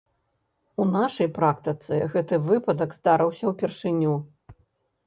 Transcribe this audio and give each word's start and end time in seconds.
У 0.81 0.87
нашай 0.95 1.29
практыцы 1.37 1.93
гэты 2.15 2.35
выпадак 2.49 2.89
здарыўся 2.99 3.45
ўпершыню. 3.55 4.13